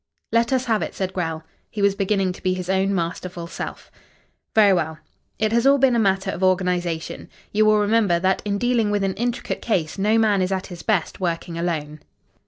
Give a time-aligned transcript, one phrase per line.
[0.31, 1.43] "Let us have it," said Grell.
[1.69, 3.91] He was beginning to be his own masterful self.
[4.55, 4.97] "Very well.
[5.37, 7.29] It has all been a matter of organisation.
[7.51, 10.81] You will remember, that in dealing with an intricate case no man is at his
[10.81, 11.99] best working alone.